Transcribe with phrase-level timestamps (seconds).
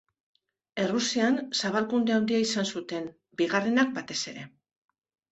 [0.83, 3.05] Errusian zabalkunde handia izan zuten,
[3.43, 4.47] bigarrenak batez ere.